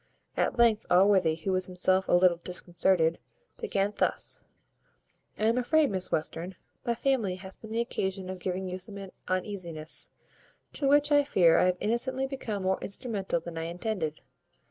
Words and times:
At 0.35 0.57
length 0.57 0.87
Allworthy, 0.89 1.35
who 1.35 1.51
was 1.51 1.67
himself 1.67 2.07
a 2.07 2.13
little 2.13 2.37
disconcerted, 2.43 3.19
began 3.57 3.93
thus: 3.95 4.41
"I 5.37 5.43
am 5.43 5.59
afraid, 5.59 5.91
Miss 5.91 6.11
Western, 6.11 6.55
my 6.83 6.95
family 6.95 7.35
hath 7.35 7.61
been 7.61 7.69
the 7.69 7.81
occasion 7.81 8.27
of 8.27 8.39
giving 8.39 8.67
you 8.67 8.79
some 8.79 9.11
uneasiness; 9.27 10.09
to 10.73 10.87
which, 10.87 11.11
I 11.11 11.23
fear, 11.23 11.59
I 11.59 11.65
have 11.65 11.77
innocently 11.79 12.25
become 12.25 12.63
more 12.63 12.81
instrumental 12.81 13.41
than 13.41 13.59
I 13.59 13.65
intended. 13.65 14.21